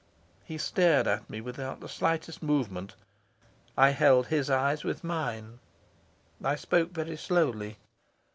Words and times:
He 0.43 0.57
stared 0.57 1.05
at 1.05 1.29
me 1.29 1.41
without 1.41 1.79
the 1.79 1.87
slightest 1.87 2.41
movement. 2.41 2.95
I 3.77 3.91
held 3.91 4.25
his 4.29 4.49
eyes 4.49 4.83
with 4.83 5.03
mine. 5.03 5.59
I 6.43 6.55
spoke 6.55 6.89
very 6.89 7.15
slowly. 7.15 7.77